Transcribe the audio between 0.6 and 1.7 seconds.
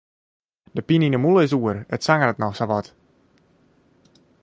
De pine yn 'e mûle is